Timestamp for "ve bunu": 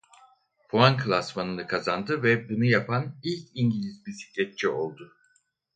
2.23-2.65